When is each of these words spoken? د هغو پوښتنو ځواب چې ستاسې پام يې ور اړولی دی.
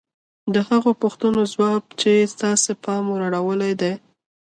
د 0.53 0.55
هغو 0.69 0.91
پوښتنو 1.01 1.41
ځواب 1.53 1.83
چې 2.01 2.11
ستاسې 2.33 2.71
پام 2.83 3.03
يې 3.07 3.11
ور 3.11 3.21
اړولی 3.39 3.73
دی. 3.81 3.93